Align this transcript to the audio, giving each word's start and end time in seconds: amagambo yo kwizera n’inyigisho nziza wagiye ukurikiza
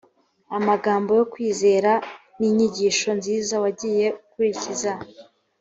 amagambo 0.57 1.11
yo 1.19 1.25
kwizera 1.31 1.91
n’inyigisho 2.39 3.09
nziza 3.19 3.55
wagiye 3.63 4.05
ukurikiza 4.21 4.91